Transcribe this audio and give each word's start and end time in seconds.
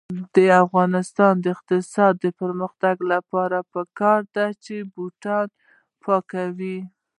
د 0.35 0.37
افغانستان 0.65 1.33
د 1.39 1.45
اقتصادي 1.55 2.29
پرمختګ 2.41 2.95
لپاره 3.13 3.57
پکار 3.73 4.19
ده 4.35 4.47
چې 4.63 4.75
بوټ 4.93 5.23
پاک 6.03 6.29
وي. 6.57 6.77